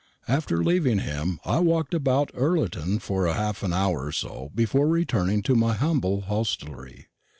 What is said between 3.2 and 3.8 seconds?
an